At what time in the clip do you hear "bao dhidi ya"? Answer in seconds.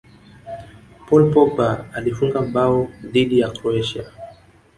2.41-3.49